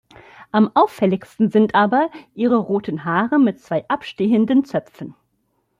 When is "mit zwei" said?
3.37-3.85